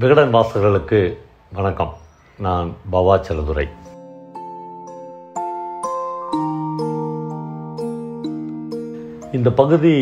விகடன் 0.00 0.34
வாசகர்களுக்கு 0.34 1.16
வணக்கம். 1.52 1.96
நான் 2.38 2.74
பவா 2.92 3.20
செலதுரை 3.20 3.68
இந்த 9.32 9.50
பகுதி 9.50 9.94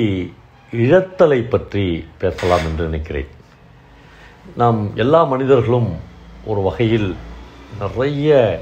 இழத்தலை 0.72 1.48
பற்றி 1.48 2.04
பேசலாம் 2.18 2.59
என்று 2.59 2.84
நினைக்கிறேன். 2.84 3.27
நாம் 4.56 4.96
எல்லா 4.96 5.24
மனிதர்களும் 5.24 5.96
ஒரு 6.44 6.60
வகையில் 6.60 7.14
நிறைய 7.78 8.60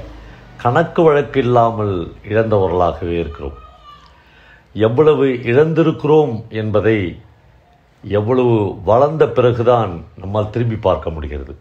கணக்கு 0.57 1.03
வழக்கு 1.03 1.39
இல்லாமல் 1.39 2.13
இழந்தவர்களாகவே 2.29 3.19
இருக்கிறோம். 3.19 3.57
எவ்வளவு 4.73 5.25
இழந்திருக்கிறோம் 5.25 6.49
என்பதை 6.49 7.19
எவ்வளவு 8.09 8.81
வளர்ந்த 8.83 9.27
பிறகுதான் 9.27 10.05
நம்மால் 10.17 10.49
திரும்பி 10.49 10.75
பார்க்க 10.75 11.09
முடிகிறது. 11.09 11.57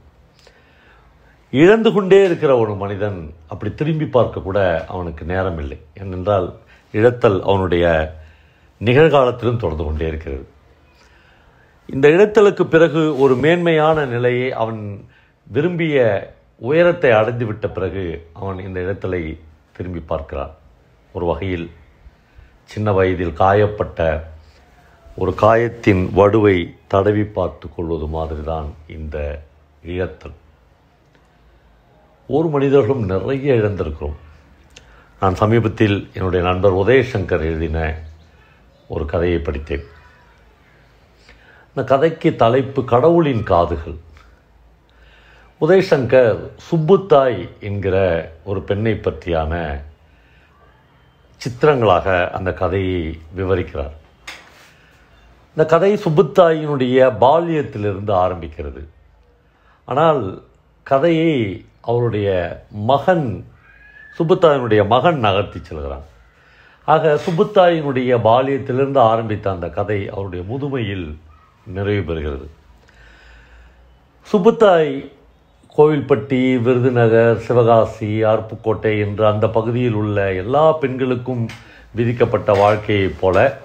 இழந்து 1.50 1.92
கொண்டே 1.92 2.24
இருக்கிற 2.24 2.56
ஒரு 2.56 2.74
மனிதன் 2.74 3.34
அப்படி 3.46 3.74
திரும்பி 3.74 4.06
பார்க்க 4.06 4.40
கூட 4.40 4.84
அவனுக்கு 4.88 5.24
நேரம் 5.24 5.58
இல்லை 5.58 5.78
ஏனென்றால் 6.00 6.54
இழத்தல் 6.92 7.40
அவனுடைய 7.40 8.14
நிகழ்காலத்திலும் 8.80 9.62
தொடர்ந்து 9.62 9.84
கொண்டே 9.84 10.06
இருக்கிறது. 10.06 10.46
இந்த 11.86 12.08
இழத்தலுக்கு 12.08 12.62
பிறகு 12.62 13.18
ஒரு 13.18 13.34
மேன்மையான 13.34 14.04
நிலையை 14.04 14.52
அவன் 14.52 15.08
விரும்பிய 15.44 15.96
உயரத்தை 16.56 17.10
அடைந்துவிட்ட 17.10 17.66
பிறகு 17.72 18.28
அவன் 18.32 18.58
இந்த 18.58 18.80
இழத்தலை 18.80 19.38
திரும்பி 19.72 20.00
பார்க்கிறான். 20.00 20.54
ஒரு 21.12 21.26
வகையில் 21.26 21.70
சின்ன 22.64 22.92
வயதில் 22.92 23.32
காயப்பட்ட 23.32 24.32
ஒரு 25.16 25.34
காயத்தின் 25.34 26.10
வடுவை 26.16 26.74
தடவி 26.86 27.24
பார்த்து 27.24 27.68
கொள்வது 27.74 28.06
மாதிரி 28.06 28.42
தான் 28.42 28.74
இந்த 28.86 29.42
இழத்தல் 29.86 30.34
ஒரு 32.26 32.48
மனிதர்களும் 32.48 33.04
நிறைய 33.04 33.54
இழந்திருக்கிறோம். 33.54 34.18
நான் 35.20 35.34
சமீபத்தில் 35.34 36.10
என்னுடைய 36.14 36.46
நண்பர் 36.46 36.74
உதயசங்கர் 36.74 37.44
எழுதின 37.50 38.02
ஒரு 38.88 39.06
கதையை 39.06 39.38
படித்தேன். 39.38 39.84
இந்த 41.68 41.84
கதைக்கு 41.84 42.36
தலைப்பு 42.36 42.84
கடவுளின் 42.84 43.42
காதுகள். 43.42 43.98
உதயசங்கர் 45.60 46.50
சுப்புத்தாய் 46.70 47.48
என்கிற 47.60 47.96
ஒரு 48.44 48.62
பெண்ணை 48.62 48.92
பற்றியான 48.92 49.82
சித்திரங்களாக 51.40 52.30
அந்த 52.30 52.52
கதையை 52.52 53.20
விவரிக்கிறார். 53.36 54.02
இந்த 55.56 55.68
கதை 55.68 55.96
சுப்புத்தாயினுடைய 55.96 57.12
பால்யத்திலிருந்து 57.20 58.12
ஆரம்பிக்கிறது. 58.12 58.86
ஆனால் 59.84 60.42
கதையை 60.82 61.64
அவருடைய 61.80 62.28
மகன் 62.70 63.46
சுப்புத்தாயினுடைய 64.18 64.86
மகன் 64.86 65.18
நகர்த்தி 65.18 65.60
செல்கிறான். 65.62 66.02
ஆக 66.84 67.18
சுப்புத்தாயினுடைய 67.26 68.18
பால்யத்திலிருந்து 68.24 68.98
ஆரம்பித்த 68.98 69.50
அந்த 69.50 69.68
கதை 69.68 70.08
அவருடைய 70.08 70.44
முதுமையில் 70.44 71.16
நிறைவு 71.66 72.14
பெறுகிறது. 72.14 72.46
சுப்புத்தாய் 74.32 75.12
கோவில்பட்டி 75.76 76.62
விருதுநகர் 76.62 77.38
சிவகாசி 77.38 78.24
அருப்புக்கோட்டை 78.24 78.98
என்ற 78.98 79.30
அந்த 79.30 79.48
பகுதியில் 79.48 79.92
உள்ள 79.92 80.32
எல்லா 80.32 80.72
பெண்களுக்கும் 80.72 81.48
விதிக்கப்பட்ட 81.94 82.52
வாழ்க்கையைப் 82.52 83.20
போல 83.20 83.62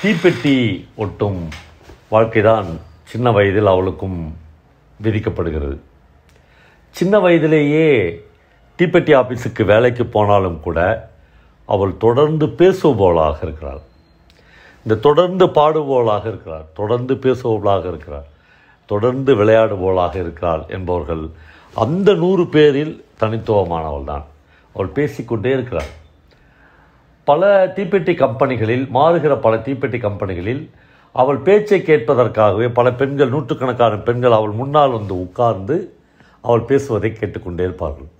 தீப்பெட்டி 0.00 0.86
ஒட்டும் 0.96 1.38
வாழ்க்கைதான் 2.08 2.66
சின்ன 3.02 3.30
வயதில் 3.30 3.66
அவளுக்கும் 3.66 4.36
விதிக்கப்படுகிறது. 5.02 5.76
சின்ன 6.90 7.18
வயதிலேயே 7.18 7.86
தீப்பெட்டி 8.78 9.12
ஆஃபீஸுக்கு 9.20 9.64
வேலைக்கு 9.64 10.06
போனாலும் 10.06 10.60
கூட 10.60 11.10
அவள் 11.64 11.96
தொடர்ந்து 11.96 12.46
பேசுபவளாக 12.46 13.36
இருக்கிறாள். 13.42 13.80
இந்த 14.82 14.94
தொடர்ந்து 14.94 15.46
பாடுபவளாக 15.46 16.26
இருக்கிறார் 16.26 16.66
தொடர்ந்து 16.74 17.14
பேசுபவளாக 17.14 17.84
இருக்கிறார் 17.86 18.28
தொடர்ந்து 18.86 19.34
விளையாடுபவளாக 19.34 20.14
இருக்கிறாள் 20.14 20.64
என்பவர்கள் 20.68 21.30
அந்த 21.74 22.14
நூறு 22.14 22.46
பேரில் 22.46 23.04
தனித்துவமானவள் 23.20 24.04
தான் 24.04 24.24
அவள் 24.74 24.86
பேசிக்கொண்டே 24.86 25.50
இருக்கிறாள். 25.50 25.90
பல 27.26 27.66
தீப்பெட்டி 27.76 28.12
கம்பெனிகளில் 28.14 28.84
மாறுகிற 28.96 29.40
பல 29.40 29.56
தீப்பெட்டி 29.56 29.98
கம்பெனிகளில் 30.00 30.70
அவள் 31.12 31.38
பேச்சை 31.38 31.78
கேட்பதற்காகவே 31.80 32.66
பல 32.74 32.92
பெண்கள் 32.92 33.28
நூற்றுக்கணக்கான 33.28 33.98
பெண்கள் 33.98 34.32
அவள் 34.32 34.50
முன்னால் 34.50 34.90
வந்து 34.90 35.14
உட்கார்ந்து 35.20 35.76
அவள் 36.42 36.60
பேசுவதை 36.60 37.12
கேட்டுக்கொண்டே 37.12 37.64
இருப்பார்கள். 37.64 38.10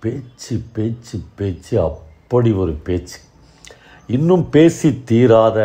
பேச்சு 0.00 0.54
பேச்சு 0.72 1.18
பேச்சு 1.34 1.74
அப்படி 1.80 2.52
ஒரு 2.52 2.72
பேச்சு. 2.72 3.18
இன்னும் 4.06 4.50
பேசி 4.50 5.02
தீராத 5.04 5.58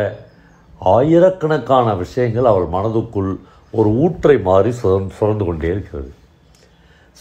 ஆயிரக்கணக்கான 0.79 1.95
விஷயங்கள் 1.95 2.45
அவள் 2.45 2.69
மனதுக்குள் 2.75 3.31
ஒரு 3.71 3.89
ஊற்றை 4.03 4.37
மாறி 4.41 4.73
சுரந்து 4.83 5.15
சுரந்து 5.19 5.45
கொண்டே 5.45 5.67
இருக்கிறது. 5.67 6.13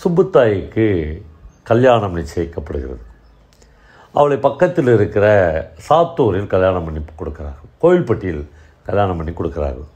சுப்புத்தாய்க்கு 0.04 0.86
கல்யாணம் 1.62 2.16
நிச்சயிக்கப்படுகிறது. 2.16 3.02
அவளை 4.14 4.36
பக்கத்தில் 4.46 4.90
இருக்கிற 4.96 5.26
சாத்தூரில் 5.88 6.52
கல்யாணம் 6.54 6.84
பண்ணி 6.86 7.00
கொடுக்குறார்கள். 7.20 7.70
கோயில்பட்டியில் 7.82 8.44
கல்யாணம் 8.88 9.18
பண்ணி 9.18 9.32
கொடுக்குறார்கள். 9.32 9.88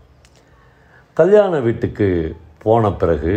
கல்யாண 1.16 1.58
வீட்டுக்கு 1.66 2.06
போன 2.64 2.90
பிறகு 3.02 3.34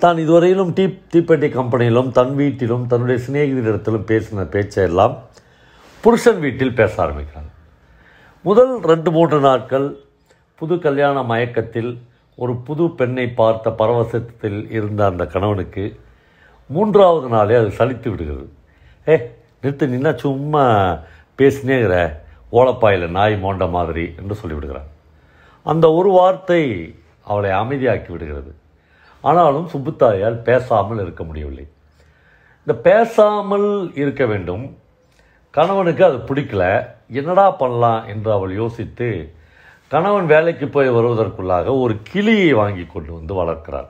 தான் 0.00 0.18
இதுவரையிலும் 0.22 0.72
டீ 0.78 0.84
தீப்பெட்டி 1.12 1.48
கம்பெனியிலும் 1.58 2.08
தன் 2.18 2.34
வீட்டிலும் 2.40 2.86
தன்னுடைய 2.86 3.18
சிநேகிதரிடத்திலும் 3.26 4.08
பேசின 4.10 4.46
பேச்சையெல்லாம் 4.54 5.14
புருஷன் 6.04 6.40
வீட்டில் 6.46 6.78
பேச 6.80 6.92
ஆரம்பிக்கிறாங்க 7.04 7.52
முதல் 8.44 8.74
ரெண்டு 8.90 9.10
மூன்று 9.10 9.38
நாட்கள் 9.46 9.86
புது 10.60 10.74
கல்யாண 10.78 11.22
மயக்கத்தில் 11.30 11.90
ஒரு 12.38 12.52
புது 12.66 12.84
பெண்ணை 12.98 13.26
பார்த்த 13.40 13.70
பரவசத்தில் 13.80 14.60
இருந்த 14.76 15.00
அந்த 15.06 15.24
கணவனுக்கு 15.34 15.84
மூன்றாவது 16.70 17.28
நாளே 17.28 17.56
அது 17.62 17.70
சலித்து 17.78 18.08
விடுகிறது. 18.12 18.46
ஏ 19.06 19.16
நிறுத்து 19.66 19.86
நின்னா 19.92 20.14
சும்மா 20.14 20.64
பேசினேங்கிற 21.38 22.16
ஓலப்பாயில் 22.52 23.08
நாய் 23.08 23.34
மோண்ட 23.42 23.70
மாதிரி 23.70 24.14
என்று 24.16 24.36
சொல்லிவிடுகிறான் 24.42 24.90
அந்த 25.62 25.92
ஒரு 25.92 26.10
வார்த்தை 26.10 26.62
அவளை 27.24 27.50
அமைதியாக்கி 27.50 28.10
விடுகிறது. 28.10 28.54
ஆனாலும் 29.20 29.68
சுப்புத்தாயால் 29.72 30.42
பேசாமல் 30.42 31.00
இருக்க 31.00 31.24
முடியவில்லை. 31.24 31.66
இந்த 32.58 32.74
பேசாமல் 32.80 33.94
இருக்க 33.94 34.26
வேண்டும். 34.26 34.76
கணவனுக்கு 35.50 36.04
அது 36.04 36.16
பிடிக்கல. 36.16 36.64
என்னடா 37.08 37.50
பண்ணலாம் 37.50 38.06
என்று 38.06 38.32
அவள் 38.32 38.54
யோசித்து 38.54 39.08
கணவன் 39.88 40.26
வேலைக்கு 40.26 40.68
போய் 40.68 40.90
வருவதற்குள்ளாக 40.90 41.80
ஒரு 41.80 41.96
கிளியை 42.02 42.52
வாங்கி 42.52 42.84
கொண்டு 42.84 43.12
வந்து 43.12 43.34
வளர்க்கிறார். 43.34 43.88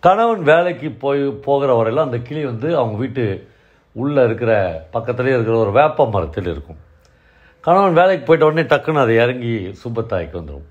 கணவன் 0.00 0.42
வேலைக்கு 0.42 0.90
போய் 0.90 1.22
போகிற 1.46 1.74
வரையில் 1.74 2.04
அந்த 2.04 2.18
கிளி 2.18 2.44
வந்து 2.44 2.76
அவங்க 2.76 2.96
வீட்டு 2.96 3.24
உள்ளே 3.92 4.24
இருக்கிற 4.24 4.82
பக்கத்துலேயே 4.92 5.26
இருக்கிற 5.26 5.58
ஒரு 5.58 5.72
வேப்ப 5.72 6.10
மரத்தில் 6.10 6.46
இருக்கும். 6.46 6.76
கணவன் 7.60 7.92
வேலைக்கு 7.92 8.36
போயிட்ட 8.36 8.42
உடனே 8.42 8.62
டக்குன்னு 8.62 9.00
அதை 9.00 9.14
இறங்கி 9.14 9.78
சுப்பத்தாய்க்கு 9.84 10.42
வந்துடும் 10.42 10.64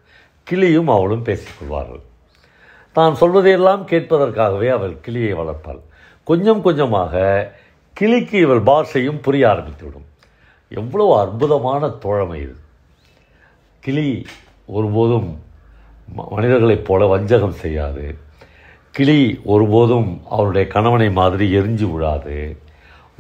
கிளியும் 0.43 0.87
அவளும் 0.87 1.23
பேசிக்கொள்வார்கள் 1.23 2.01
தான் 2.93 3.15
சொல்வதையெல்லாம் 3.21 3.87
கேட்பதற்காகவே 3.87 4.69
அவள் 4.69 4.99
கிளியை 5.01 5.33
வளர்ப்பாள். 5.33 5.81
கொஞ்சம் 6.23 6.61
கொஞ்சமாக 6.61 7.51
கிளிக்கு 7.93 8.39
இவள் 8.39 8.61
பாஷையும் 8.61 9.21
புரிய 9.21 9.47
ஆரம்பித்துவிடும். 9.47 10.05
எவ்வளவு 10.69 11.19
அற்புதமான 11.19 11.89
தோழமை 11.89 12.41
இது. 12.41 12.55
கிளி 13.79 14.25
ஒருபோதும் 14.65 15.41
ம- 16.17 16.29
மனிதர்களைப் 16.29 16.85
போல 16.85 17.05
வஞ்சகம் 17.05 17.53
செய்யாது. 17.53 18.17
கிளி 18.91 19.41
ஒருபோதும் 19.43 20.21
அவருடைய 20.29 20.67
கணவனை 20.67 21.11
மாதிரி 21.11 21.55
எரிஞ்சு 21.55 21.93
விடாது 21.93 22.57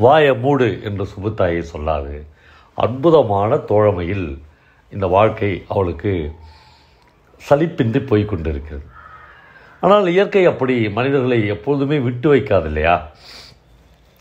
வாய 0.03 0.33
மூடு 0.43 0.67
என்று 0.87 1.05
சுபுத்தாயை 1.13 1.61
சொல்லாது. 1.73 2.15
அற்புதமான 2.77 3.57
தோழமையில் 3.71 4.27
இந்த 4.91 5.05
வாழ்க்கை 5.15 5.51
அவளுக்கு 5.73 6.13
சலிப்பின்றி 7.41 7.99
போய் 8.09 8.25
கொண்டிருக்கிறது. 8.31 8.85
ஆனால் 9.83 10.07
இயற்கை 10.13 10.43
அப்படி 10.51 10.75
மனிதர்களை 10.97 11.39
எப்பொழுதுமே 11.55 11.97
விட்டு 12.05 12.27
வைக்காது 12.33 12.69
இல்லையா 12.71 12.95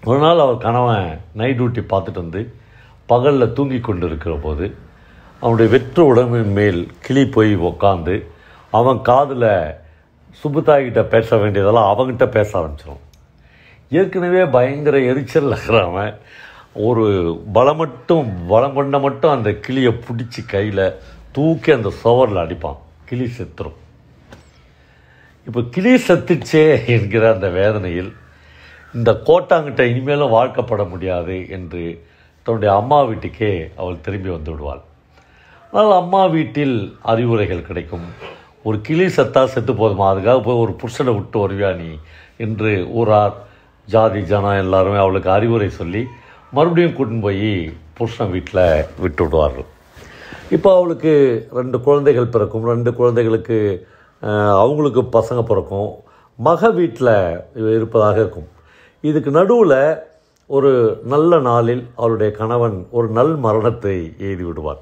ஒரு 0.02 0.19
நாள் 0.25 0.43
அவர் 0.44 0.64
கணவன் 0.64 1.06
நைட் 1.40 1.58
டியூட்டி 1.61 1.82
பார்த்துட்டு 1.93 2.23
வந்து 2.25 2.40
பகலில் 3.12 3.55
தூங்கி 3.56 3.78
கொண்டு 3.81 4.06
இருக்கிற 4.06 4.34
போது 4.44 4.67
அவனுடைய 5.43 5.69
வெற்று 5.75 6.02
உடம்பின் 6.12 6.52
மேல் 6.58 6.81
கிளி 7.06 7.23
போய் 7.37 7.52
உக்காந்து 7.69 8.17
அவன் 8.78 9.00
காதில் 9.08 9.50
சுப்புத்தாய்கிட்ட 10.40 11.02
பேச 11.14 11.37
வேண்டியதெல்லாம் 11.43 11.90
அவன்கிட்ட 11.93 12.26
பேச 12.37 12.50
ஆரம்பிச்சிடும் 12.61 13.02
ஏற்கனவே 13.88 14.44
பயங்கர 14.44 15.00
எரிச்சல் 15.00 15.50
இருக்கிறவன் 15.50 16.14
ஒரு 16.74 17.04
பலம் 17.52 17.76
மட்டும் 17.76 18.46
பலம் 18.46 18.74
கொண்ட 18.74 18.98
மட்டும் 18.98 19.30
அந்த 19.30 19.52
கிளியை 19.52 19.92
பிடிச்சி 19.92 20.46
கையில் 20.46 20.94
தூக்கி 21.32 21.72
அந்த 21.72 21.90
சுவரில் 21.90 22.36
அடிப்பான். 22.36 22.76
கிளி 23.04 23.24
செத்துரும். 23.24 23.78
இப்போ 25.46 25.60
கிளி 25.70 25.94
செத்துச்சே 25.94 26.86
என்கிற 26.86 27.32
அந்த 27.32 27.48
வேதனையில் 27.48 28.12
இந்த 28.94 29.22
கோட்டாங்கிட்ட 29.26 29.80
இனிமேலும் 29.80 30.32
வாழ்க்கப்பட 30.32 30.88
முடியாது 30.88 31.48
என்று 31.48 32.04
தன்னுடைய 32.42 32.74
அம்மா 32.74 33.02
வீட்டுக்கே 33.02 33.70
அவள் 33.76 34.00
திரும்பி 34.00 34.28
வந்து 34.28 34.50
விடுவாள். 34.50 34.80
ஆனால் 35.70 35.92
அம்மா 35.92 36.26
வீட்டில் 36.26 36.96
அறிவுரைகள் 37.02 37.66
கிடைக்கும். 37.66 38.04
ஒரு 38.62 38.80
கிளி 38.80 39.06
சத்தா 39.06 39.44
செத்து 39.44 39.72
போதுமா? 39.72 40.06
அதுக்காக 40.12 40.42
போய் 40.42 40.62
ஒரு 40.64 40.76
புருஷனை 40.82 41.14
விட்டு 41.14 41.48
வருவியா 41.48 41.76
நீ? 41.76 41.98
என்று 42.36 42.88
ஊரார் 42.92 43.44
ஜாதி 43.94 44.20
ஜனம் 44.30 44.60
எல்லாருமே 44.64 44.98
அவளுக்கு 45.02 45.30
அறிவுரை 45.36 45.68
சொல்லி 45.80 46.02
மறுபடியும் 46.56 46.96
கூட்டின்னு 46.96 47.26
போய் 47.26 47.50
புருஷன் 47.98 48.32
வீட்டில் 48.34 48.64
விட்டு 49.02 49.22
விடுவார்கள். 49.24 49.68
இப்போ 50.56 50.70
அவளுக்கு 50.78 51.12
ரெண்டு 51.58 51.78
குழந்தைகள் 51.86 52.32
பிறக்கும். 52.34 52.66
ரெண்டு 52.72 52.90
குழந்தைகளுக்கு 52.98 53.58
அவங்களுக்கு 54.62 55.02
பசங்க 55.16 55.40
பிறக்கும். 55.50 55.90
மக 56.48 56.70
வீட்டில் 56.80 57.14
இருப்பதாக 57.76 58.16
இருக்கும். 58.24 58.48
இதுக்கு 59.08 59.30
நடுவில் 59.38 59.78
ஒரு 60.56 60.70
நல்ல 61.12 61.38
நாளில் 61.48 61.84
அவளுடைய 62.00 62.30
கணவன் 62.40 62.76
ஒரு 62.96 63.08
நல் 63.18 63.34
மரணத்தை 63.46 63.96
எய்தி 64.26 64.44
விடுவார். 64.48 64.80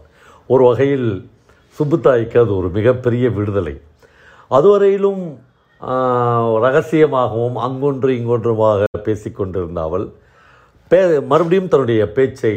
ஒரு 0.52 0.62
வகையில் 0.68 1.08
சுப்புத்தாய்க்கு 1.78 2.38
அது 2.44 2.52
ஒரு 2.60 2.68
மிகப்பெரிய 2.78 3.28
விடுதலை. 3.38 3.74
அதுவரையிலும் 4.50 5.22
ரகசியமாகவும் 6.64 7.56
அங்கொன்று 7.66 8.10
இங்கொன்றுமாக 8.18 8.84
பேசிக்கொண்டிருந்த 9.06 9.80
அவள் 9.88 10.06
பே 10.90 11.00
மறுபடியும் 11.30 11.70
தன்னுடைய 11.72 12.02
பேச்சை 12.16 12.54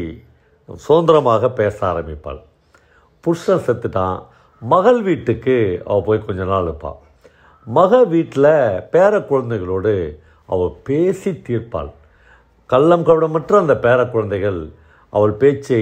சுதந்திரமாக 0.86 1.50
பேச 1.60 1.78
ஆரம்பிப்பாள். 1.92 2.40
புருஷன் 3.24 3.66
செத்துட்டான். 3.68 4.18
மகள் 4.62 5.00
வீட்டுக்கு 5.08 5.56
அவள் 5.90 6.06
போய் 6.08 6.26
கொஞ்ச 6.28 6.44
நாள் 6.52 6.68
இருப்பாள் 6.70 7.00
மக 7.68 7.92
வீட்டில் 8.14 8.54
பேர 8.94 9.14
குழந்தைகளோடு 9.30 9.94
அவள் 10.50 10.74
பேசி 10.88 11.32
தீர்ப்பாள். 11.48 11.90
கள்ளம் 12.70 13.06
கவடமற்ற 13.08 13.58
அந்த 13.64 13.76
பேர 13.86 14.00
குழந்தைகள் 14.14 14.60
அவள் 15.14 15.34
பேச்சை 15.42 15.82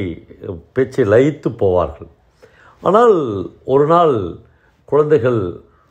பேச்சை 0.73 1.03
லயித்து 1.13 1.49
போவார்கள். 1.61 2.09
ஆனால் 2.83 3.15
ஒரு 3.73 3.85
நாள் 3.93 4.15
குழந்தைகள் 4.89 5.39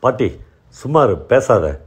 பாட்டி 0.02 0.28
சுமார் 0.74 1.26
பேசாத. 1.26 1.80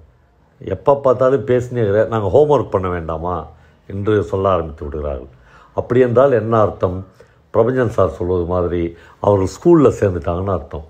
எப்போ 0.59 0.95
பார்த்தாலும் 0.95 1.45
பேசினே 1.45 2.07
நாங்கள் 2.07 2.41
ஹோம்ஒர்க் 2.41 2.69
பண்ண 2.69 2.89
வேண்டாமா? 2.89 3.47
என்று 3.87 4.23
சொல்ல 4.23 4.49
ஆரம்பித்து 4.49 4.83
விடுகிறார்கள். 4.85 5.27
அப்படி 5.75 5.99
என்றால் 5.99 6.31
என்ன 6.31 6.61
அர்த்தம்? 6.61 7.05
பிரபஞ்சன் 7.53 7.87
சார் 7.87 8.09
சொல்வது 8.09 8.45
மாதிரி 8.45 8.95
அவர்கள் 9.19 9.47
ஸ்கூலில் 9.47 9.93
சேர்ந்துட்டாங்கன்னு 9.99 10.53
அர்த்தம். 10.53 10.85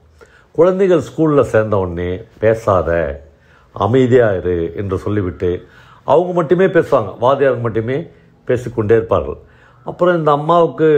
குழந்தைகள் 0.52 1.02
ஸ்கூலில் 1.02 1.42
சேர்ந்த 1.42 1.78
உடனே 1.78 2.22
பேசாத 2.40 3.22
அமைதியாக 3.74 4.38
இரு 4.38 4.74
என்று 4.76 4.98
சொல்லிவிட்டு 4.98 5.68
அவங்க 6.04 6.34
மட்டுமே 6.34 6.66
பேசுவாங்க. 6.66 7.18
வாதியார் 7.22 7.62
மட்டுமே 7.62 8.08
பேசிக்கொண்டே 8.46 8.96
இருப்பார்கள். 8.96 9.38
அப்புறம் 9.86 10.18
இந்த 10.18 10.32
அம்மாவுக்கு 10.32 10.90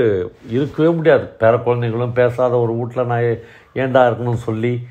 இருக்கவே 0.50 0.90
முடியாது. 0.90 1.24
பேர 1.40 1.60
குழந்தைங்களும் 1.60 2.14
பேசாத 2.14 2.60
ஒரு 2.60 2.74
வீட்டில் 2.74 3.06
நான் 3.06 3.22
ஏ- 3.22 3.44
ஏன்டா 3.74 4.10
இருக்கணும்னு 4.10 4.34
சொல்லி 4.34 4.88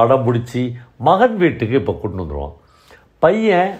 அடம் 0.00 0.26
பிடிச்சி 0.26 0.62
மகன் 1.08 1.36
வீட்டுக்கு 1.42 1.80
இப்போ 1.80 1.94
கொண்டு 2.02 2.22
வந்துடுவான் 2.22 2.56
பையன் 3.24 3.72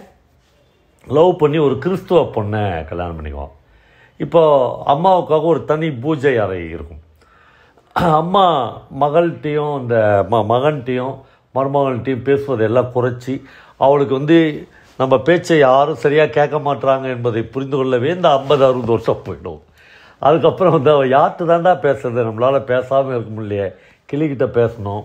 லவ் 1.07 1.31
பண்ணி 1.41 1.57
ஒரு 1.67 1.75
கிறிஸ்துவ 1.83 2.19
பொண்ணை 2.35 2.63
கல்யாணம் 2.89 3.17
பண்ணிக்குவான். 3.17 3.53
இப்போ 4.19 4.41
அம்மாவுக்காக 4.93 5.47
ஒரு 5.53 5.61
தனி 5.71 5.87
பூஜை 6.03 6.33
அறை 6.43 6.59
இருக்கும். 6.75 7.01
அம்மா 8.21 8.45
மகள்கிட்டையும் 9.03 9.73
இந்த 9.81 9.95
ம 10.31 10.41
மகன்கிட்டையும் 10.51 11.15
மருமகள்கிட்டையும் 11.55 12.27
பேசுவதை 12.27 12.63
எல்லாம் 12.69 12.93
குறைச்சி 12.95 13.33
அவளுக்கு 13.85 14.13
வந்து 14.19 14.37
நம்ம 14.99 15.17
பேச்சை 15.27 15.57
யாரும் 15.57 16.01
சரியாக 16.03 16.33
கேட்க 16.37 16.57
மாட்றாங்க 16.67 17.07
என்பதை 17.15 17.41
புரிந்து 17.53 17.77
கொள்ளவே 17.77 18.09
இந்த 18.17 18.29
ஐம்பது 18.37 18.63
அறுபது 18.67 18.93
வருஷம் 18.93 19.23
போயிடும். 19.25 19.61
அதுக்கப்புறம் 20.27 20.75
வந்து 20.77 20.91
அவள் 20.95 21.13
யார்கிட்ட 21.17 21.49
தாண்டா 21.51 21.73
பேசுறது? 21.87 22.19
நம்மளால் 22.27 22.69
பேசாமல் 22.71 23.15
இருக்க 23.15 23.31
முடியலையே. 23.37 23.67
கிளிக்கிட்ட 24.11 24.47
பேசணும். 24.59 25.03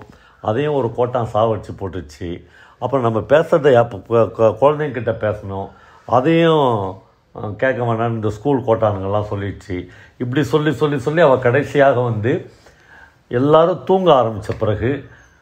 அதையும் 0.49 0.79
ஒரு 0.81 0.89
கோட்டான் 0.99 1.33
சாவடிச்சு 1.35 1.73
போட்டுச்சு. 1.81 2.29
அப்புறம் 2.83 3.07
நம்ம 3.07 3.21
பேசுகிறத 3.33 3.69
எப்போ 3.83 4.23
குழந்தைங்கிட்ட 4.63 5.13
பேசணும். 5.27 5.69
அதையும் 6.17 6.69
கேட்க 7.63 7.81
வேண்டாம்னு 7.89 8.19
இந்த 8.19 8.31
ஸ்கூல் 8.37 8.67
கோட்டானுங்கள்லாம் 8.67 9.31
சொல்லிடுச்சு. 9.33 9.77
இப்படி 10.23 10.43
சொல்லி 10.53 10.73
சொல்லி 10.83 10.99
சொல்லி 11.07 11.23
அவள் 11.27 11.45
கடைசியாக 11.47 11.99
வந்து 12.11 12.33
எல்லாரும் 13.41 13.83
தூங்க 13.89 14.09
ஆரம்பித்த 14.21 14.53
பிறகு 14.63 14.91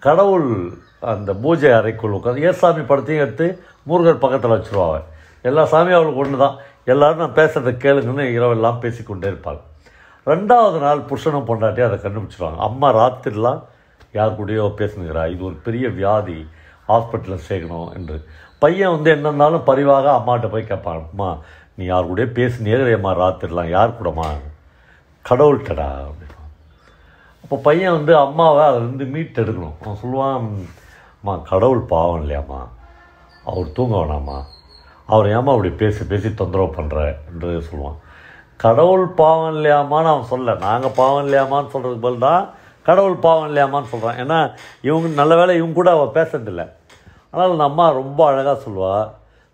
கடவுள் 0.07 0.49
அந்த 1.13 1.31
பூஜை 1.43 1.71
அறைக்குள் 1.79 2.17
உட்காந்து 2.19 2.47
ஏசாமி 2.51 2.83
படத்தையும் 2.91 3.23
எடுத்து 3.25 3.47
முருகர் 3.91 4.23
பக்கத்தில் 4.23 4.55
வச்சுருவாங்க 4.55 5.01
எல்லா 5.49 5.63
சாமியும் 5.73 5.99
அவளுக்கு 5.99 6.23
ஒன்று 6.23 6.37
தான் 6.43 6.57
எல்லோரும் 6.93 7.23
நான் 7.23 7.39
பேசுகிறத 7.39 7.73
கேளுங்கன்னு 7.85 8.25
இரவெல்லாம் 8.37 8.79
பேசிக்கொண்டே 8.85 9.29
இருப்பாள். 9.33 9.61
ரெண்டாவது 10.33 10.79
நாள் 10.85 11.01
புருஷனும் 11.11 11.49
பொண்டாட்டி 11.49 11.83
அதை 11.87 11.97
கண்டுபிடிச்சிருவாங்க. 12.05 12.59
அம்மா 12.69 12.89
ராத்திரிலாம் 13.01 13.61
யார் 14.15 14.37
கூடயோ 14.39 14.65
பேசுனுங்கிறா 14.79 15.31
இது 15.33 15.45
ஒரு 15.45 15.55
பெரிய 15.55 15.89
வியாதி 15.89 16.47
ஹாஸ்பிட்டலில் 16.89 17.47
சேர்க்கணும் 17.49 17.95
என்று. 17.95 18.25
பையன் 18.59 18.91
வந்து 18.91 19.15
என்னன்னாலும் 19.15 19.65
பரிவாக 19.65 20.11
அம்மாட்ட 20.11 20.51
போய் 20.51 20.65
கேட்பான் 20.65 21.05
அம்மா 21.11 21.37
நீ 21.75 21.85
யார் 21.85 22.09
கூடயோ 22.09 22.27
பேசுனேம்மா 22.39 23.13
ராத்திரிலாம் 23.23 23.69
யார் 23.69 23.97
கூடமா 23.99 24.27
கடவுள்கிட்டடா 25.31 25.89
அப்படின்னு 26.09 26.33
அப்போ 27.45 27.57
பையன் 27.57 27.93
வந்து 27.93 28.17
அம்மாவை 28.17 28.63
அதுலேருந்து 28.67 29.07
மீட் 29.11 29.41
எடுக்கணும். 29.43 29.75
அவன் 29.85 30.01
சொல்லுவான் 30.03 30.37
அம்மா 31.21 31.37
கடவுள் 31.37 31.81
பாவம் 31.81 32.23
இல்லையாம்மா. 32.23 32.61
அவர் 33.45 33.73
தூங்க 33.73 33.97
வேணாம்மா. 33.97 34.43
அவர் 35.07 35.27
ஏம்மா 35.27 35.53
அப்படி 35.53 35.71
பேசி 35.71 36.05
பேசி 36.05 36.35
தொந்தரவு 36.35 36.75
பண்ணுற 36.77 37.17
என்று 37.33 37.67
சொல்லுவான். 37.71 37.97
கடவுள் 38.57 39.07
பாவம் 39.07 39.57
இல்லையாமான்னு 39.57 40.13
அவன் 40.13 40.23
சொல்ல 40.23 40.55
நாங்கள் 40.55 40.97
பாவம் 40.97 41.27
இல்லையாமான்னு 41.27 41.73
சொல்கிறதுக்கு 41.73 42.07
பதில் 42.07 42.19
தான் 42.19 42.55
கடவுள் 42.87 43.17
பாவம் 43.25 43.49
இல்லையாமான்னு 43.49 43.93
சொல்கிறான் 43.93 44.19
ஏன்னா 44.23 44.39
இவங்க 44.83 45.09
நல்ல 45.21 45.37
வேளை 45.37 45.57
இவங்க 45.57 45.75
கூட 45.75 45.91
அவள் 45.91 46.17
பேசுறதில்ல. 46.19 46.63
ஆனால் 47.31 47.51
அந்த 47.51 47.65
அம்மா 47.65 47.91
ரொம்ப 47.91 48.21
அழகாக 48.27 48.57
சொல்லுவாள் 48.65 49.09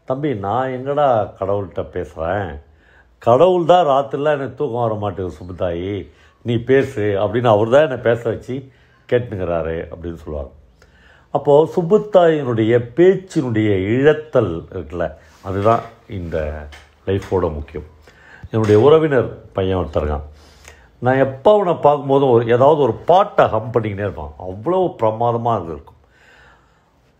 தம்பி 0.08 0.34
நான் 0.34 0.72
எங்கடா 0.76 1.06
கடவுள்கிட்ட 1.40 1.82
பேசுகிறேன் 1.96 2.50
கடவுள் 3.18 3.64
தான் 3.64 3.86
ராத்திரிலாம் 3.86 4.36
எனக்கு 4.38 4.54
தூக்கம் 4.54 4.84
வர 4.84 4.94
மாட்டேங்குது 4.94 5.38
சுப்புதாயி 5.40 5.94
நீ 6.44 6.54
பேசு 6.70 7.02
அப்படின்னு 7.22 7.48
அவர் 7.48 7.68
தான் 7.68 7.82
என்னை 7.82 7.96
பேச 7.96 8.20
வச்சு 8.30 8.54
கேட்டுங்கிறாரு 9.08 9.76
அப்படின்னு 9.92 10.20
சொல்லுவார் 10.24 10.50
அப்போது 11.34 11.70
சுப்புத்தாயினுடைய 11.74 12.74
பேச்சினுடைய 12.96 13.70
இழத்தல் 13.96 14.52
இருக்குல்ல 14.74 15.06
அதுதான் 15.42 15.82
இந்த 16.18 16.36
லைஃபோட 17.06 17.46
முக்கியம். 17.54 17.88
என்னுடைய 18.50 18.76
உறவினர் 18.80 19.28
பையன் 19.52 19.78
ஒருத்தருக்கான் 19.78 20.26
நான் 21.04 21.22
எப்போ 21.26 21.50
அவனை 21.56 21.72
பார்க்கும்போதும் 21.84 22.32
ஒரு 22.34 22.42
ஏதாவது 22.54 22.80
ஒரு 22.86 22.94
பாட்டை 23.10 23.44
ஹம் 23.52 23.72
பண்ணிக்கினே 23.74 24.04
இருப்பான். 24.06 24.34
அவ்வளோ 24.48 24.80
பிரமாதமாக 25.00 25.72
இருக்கும். 25.74 26.00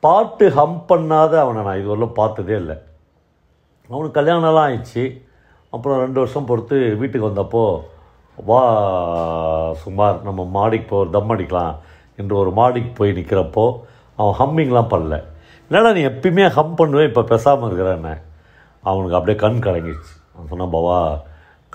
பாட்டு 0.03 0.45
ஹம் 0.59 0.79
பண்ணாத 0.91 1.33
அவனை 1.45 1.61
நான் 1.69 1.81
இதுவரையிலும் 1.81 2.19
பார்த்ததே 2.21 2.55
இல்லை. 2.63 2.77
அவனுக்கு 3.91 4.19
கல்யாணம்லாம் 4.19 4.67
ஆயிடுச்சு. 4.67 5.05
அப்புறம் 5.73 6.03
ரெண்டு 6.05 6.19
வருஷம் 6.23 6.49
பொறுத்து 6.51 6.77
வீட்டுக்கு 7.01 7.31
வந்தப்போ 7.31 7.65
வா 8.39 8.61
சுமார் 9.83 10.17
நம்ம 10.27 10.45
மாடிக்கு 10.57 10.89
போ 10.93 10.99
தம் 11.17 11.33
அடிக்கலாம். 11.35 11.75
என்று 12.21 12.35
ஒரு 12.43 12.51
மாடிக்கு 12.61 12.93
போய் 12.99 13.17
நிற்கிறப்போ 13.19 13.65
அவன் 14.19 14.39
ஹம்மிங்லாம் 14.43 14.93
பண்ணல. 14.95 15.17
என்னடா 15.71 15.91
நீ 15.97 16.03
எப்பயுமே 16.13 16.45
ஹம் 16.59 16.79
பண்ணுவேன் 16.79 17.09
இப்போ 17.11 17.23
பேசாமல் 17.33 17.69
இருக்கிறேன்னு 17.69 18.15
அவனுக்கு 18.85 19.17
அப்படியே 19.19 19.39
கண் 19.45 19.65
கலங்கிடுச்சு. 19.67 20.15
அவன் 20.35 20.51
சொன்னான் 20.53 20.75
பாவா 20.77 20.99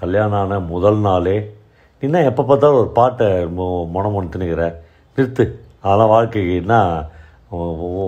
கல்யாணம் 0.01 0.39
ஆன 0.39 0.59
முதல் 0.73 0.99
நாளே 1.07 1.37
நீ 1.99 2.07
என்ன 2.07 2.23
எப்போ 2.23 2.43
பார்த்தாலும் 2.43 2.77
ஒரு 2.77 2.87
பாட்டை 2.87 3.27
மொ- 3.27 3.89
மொனம் 3.89 4.31
நிறுத்து. 5.15 5.51
அதெல்லாம் 5.81 6.09
வாழ்க்கைக்குன்னா 6.09 7.07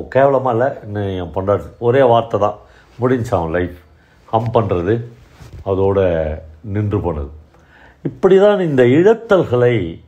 கேவலமாக 0.07 0.57
இல்லை. 0.57 0.77
இன்னும் 0.83 1.33
என் 1.33 1.33
பொண்டாட்டி. 1.33 1.77
ஒரே 1.79 2.01
வார்த்தை 2.01 2.39
தான். 2.39 2.57
முடிஞ்சான் 3.01 3.35
அவன் 3.35 3.51
லைஃப் 3.51 3.77
ஹம் 4.25 4.49
பண்ணுறது 4.53 5.03
அதோட 5.65 6.27
நின்று 6.61 6.99
போனது. 6.99 7.29
இப்படி 8.03 8.39
தான் 8.39 8.59
இந்த 8.59 8.83
இழத்தல்களை 8.83 10.03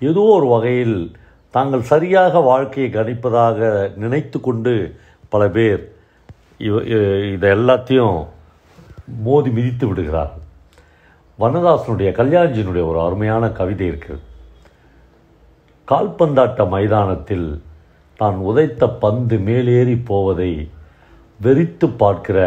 ஏதோ 0.00 0.20
ஒரு 0.20 0.46
வகையில் 0.46 1.16
தாங்கள் 1.50 1.82
சரியாக 1.82 2.38
வாழ்க்கையை 2.38 2.92
கணிப்பதாக 2.92 3.90
நினைத்து 3.96 4.40
கொண்டு 4.40 4.96
பல 5.28 5.48
பேர் 5.48 5.92
இவ 6.58 6.82
இதை 7.32 7.50
எல்லாத்தையும் 7.50 8.26
மோதி 9.22 9.50
மிதித்து 9.50 9.86
விடுகிறார்கள். 9.86 10.43
வனதாசனுடைய 11.38 12.08
கல்யாண்ஜியினுடைய 12.18 12.82
ஒரு 12.90 12.98
அருமையான 13.06 13.44
கவிதை 13.50 13.86
இருக்குது 13.90 14.22
கால்பந்தாட்ட 15.88 16.66
மைதானத்தில் 16.74 17.48
தான் 18.20 18.36
உதைத்த 18.50 18.86
பந்து 19.04 19.36
மேலேறி 19.38 19.96
போவதை 20.10 20.52
வெறித்து 21.40 21.86
பார்க்கிற 22.02 22.38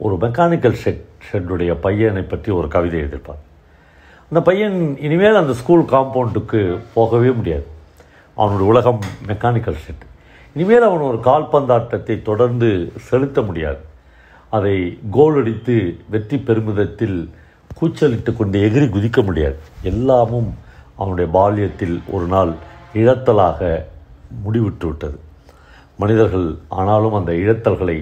ஒரு 0.00 0.14
மெக்கானிக்கல் 0.24 0.78
ஷெட் 0.82 1.04
ஷெட்டுடைய 1.28 1.72
பையனை 1.86 2.22
பற்றி 2.22 2.50
ஒரு 2.58 2.68
கவிதை 2.74 2.96
எழுதியிருப்பார். 3.00 3.40
அந்த 4.30 4.40
பையன் 4.48 4.78
இனிமேல் 5.06 5.40
அந்த 5.42 5.54
ஸ்கூல் 5.60 5.84
காம்பவுண்டுக்கு 5.94 6.60
போகவே 6.96 7.30
முடியாது. 7.30 7.66
அவனுடைய 8.36 8.66
உலகம் 8.72 9.02
மெக்கானிக்கல் 9.30 9.80
ஷெட் 9.84 10.04
இனிமேல் 10.56 10.86
அவன் 10.88 11.08
ஒரு 11.10 11.18
கால்பந்தாட்டத்தை 11.30 12.16
தொடர்ந்து 12.22 12.70
செலுத்த 13.08 13.40
முடியாது. 13.48 13.82
அதை 14.52 14.76
கோல் 15.16 15.38
அடித்து 15.40 15.76
வெற்றி 16.12 16.36
பெருமிதத்தில் 16.48 17.18
கூச்சலிட்டு 17.78 18.32
கொண்டு 18.36 18.58
எகிரி 18.68 18.86
குதிக்க 18.94 19.22
முடியாது. 19.24 19.58
எல்லாமும் 19.92 20.50
அவனுடைய 21.00 21.28
பால்யத்தில் 21.38 21.96
ஒரு 22.14 22.26
நாள் 22.26 22.52
இழத்தலாக 23.00 23.60
முடிவிட்டு 24.44 24.86
விட்டது 24.86 25.18
மனிதர்கள் 26.02 26.48
ஆனாலும் 26.78 27.16
அந்த 27.18 27.32
இழத்தல்களை 27.42 27.98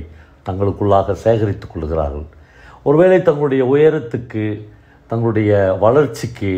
தங்களுக்குள்ளாக 0.49 1.14
சேகரித்துக் 1.25 1.73
கொள்கிறார்கள். 1.73 2.26
ஒருவேளை 2.83 3.18
தங்களுடைய 3.23 3.62
உயரத்துக்கு 3.75 4.45
தங்களுடைய 5.11 5.52
வளர்ச்சிக்கு 5.85 6.52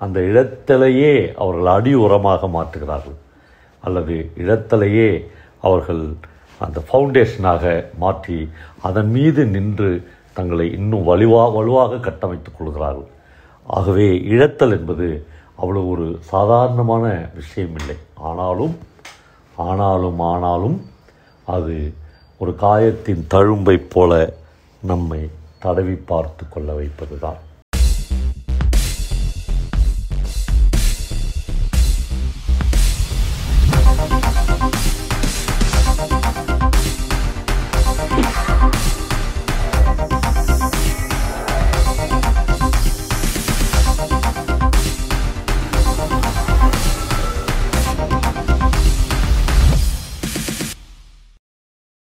அந்த 0.00 0.20
இழத்தலையே 0.30 1.14
அவர்கள் 1.42 1.70
அடி 1.76 1.92
உரமாக 1.96 2.48
மாற்றுகிறார்கள். 2.56 3.18
அல்லது 3.84 4.16
இழத்தலையே 4.42 5.10
அவர்கள் 5.68 6.04
அந்த 6.64 6.78
ஃபவுண்டேஷனாக 6.88 7.64
மாற்றி 8.02 8.38
அதன் 8.88 9.10
மீது 9.16 9.42
நின்று 9.54 9.90
தங்களை 10.34 10.66
இன்னும் 10.78 11.06
வலுவா 11.08 11.42
வலுவாக 11.52 12.00
கட்டமைத்துக் 12.06 12.58
கொள்கிறார்கள். 12.58 13.10
ஆகவே 13.76 14.08
இழத்தல் 14.32 14.74
என்பது 14.78 15.06
அவ்வளவு 15.56 15.88
ஒரு 15.88 16.06
சாதாரணமான 16.32 17.04
விஷயம் 17.34 17.74
இல்லை 17.80 17.96
ஆனாலும் 18.28 18.74
ஆனாலும் 19.56 20.20
ஆனாலும் 20.32 20.78
அது 21.54 21.76
ஒரு 22.38 22.54
காயத்தின் 22.54 23.24
தழும்பைப் 23.34 23.90
போல 23.94 24.12
நம்மை 24.90 25.20
தடவி 25.64 25.96
பார்த்து 26.12 26.44
கொள்ள 26.48 26.70
வைப்பதுதான். 26.78 27.40